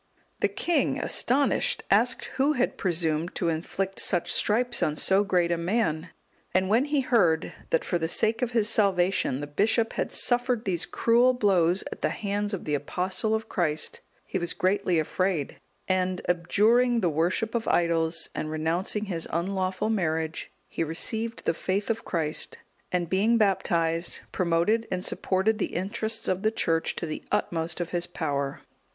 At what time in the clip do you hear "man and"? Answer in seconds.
5.59-6.69